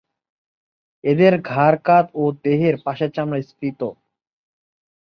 এদের 1.03 1.33
ঘাড় 1.49 1.77
কাঁধ 1.83 2.05
ও 2.13 2.23
দেহের 2.43 2.75
পাশের 2.85 3.09
চামড়া 3.15 3.39
স্ফীত। 3.41 3.81